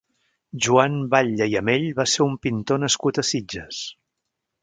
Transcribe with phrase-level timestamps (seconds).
[0.67, 3.83] Joan Batlle i Amell va ser un pintor nascut a Sitges.